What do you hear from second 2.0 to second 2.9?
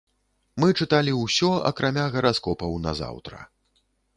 гараскопаў